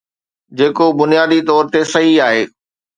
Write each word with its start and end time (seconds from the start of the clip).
جيڪو 0.57 0.85
بنيادي 1.03 1.39
طور 1.49 1.63
تي 1.73 1.81
صحيح 1.95 2.23
آهي. 2.29 2.43